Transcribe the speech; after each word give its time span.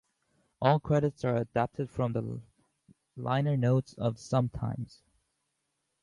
All 0.63 0.79
credits 0.79 1.23
are 1.23 1.37
adapted 1.37 1.87
from 1.91 2.13
the 2.13 2.41
liner 3.15 3.55
notes 3.55 3.93
of 3.93 4.17
"Sometimes". 4.17 5.03